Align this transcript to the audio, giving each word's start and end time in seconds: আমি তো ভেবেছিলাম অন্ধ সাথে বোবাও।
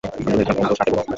আমি 0.33 0.43
তো 0.47 0.53
ভেবেছিলাম 0.57 0.59
অন্ধ 0.61 0.71
সাথে 0.79 0.91
বোবাও। 0.93 1.05